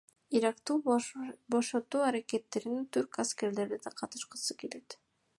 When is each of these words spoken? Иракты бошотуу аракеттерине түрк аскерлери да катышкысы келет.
Иракты 0.37 0.77
бошотуу 1.55 2.01
аракеттерине 2.05 2.81
түрк 2.97 3.19
аскерлери 3.25 3.79
да 3.85 3.93
катышкысы 4.01 4.57
келет. 4.65 4.97